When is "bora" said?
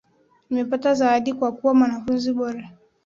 2.33-2.69